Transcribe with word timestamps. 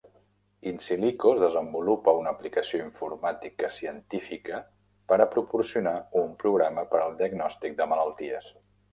Insilicos 0.69 1.41
desenvolupa 1.41 2.13
una 2.21 2.31
aplicació 2.37 2.79
informàtica 2.85 3.69
científica 3.75 4.61
per 5.13 5.19
a 5.25 5.27
proporcionar 5.35 5.93
un 6.23 6.33
programa 6.45 6.87
per 6.95 7.03
al 7.03 7.13
diagnòstic 7.21 7.77
de 7.83 7.89
malalties. 7.93 8.49